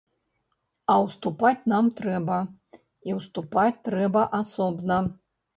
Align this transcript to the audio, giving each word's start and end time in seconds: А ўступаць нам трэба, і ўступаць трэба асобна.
А 0.93 0.95
ўступаць 1.07 1.67
нам 1.73 1.85
трэба, 2.01 2.39
і 3.11 3.15
ўступаць 3.19 3.83
трэба 3.89 4.29
асобна. 4.43 5.03